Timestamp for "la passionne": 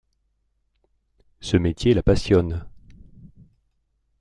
1.93-2.65